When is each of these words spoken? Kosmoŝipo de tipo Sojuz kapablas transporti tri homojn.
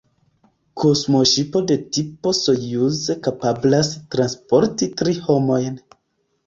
Kosmoŝipo 0.83 1.61
de 1.73 1.77
tipo 1.97 2.33
Sojuz 2.39 3.05
kapablas 3.29 3.93
transporti 4.17 4.91
tri 5.03 5.19
homojn. 5.29 5.81